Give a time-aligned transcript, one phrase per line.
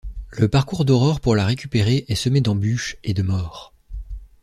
[0.31, 3.13] Le parcours d'Aurore pour la récupérer est semé d'embûches et...
[3.13, 3.71] de morts.